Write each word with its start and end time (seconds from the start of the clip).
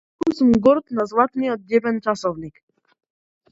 Многу 0.21 0.35
сум 0.37 0.53
горд 0.67 0.85
на 0.99 1.05
златниот 1.11 1.63
џебен 1.73 2.01
часовник. 2.09 2.61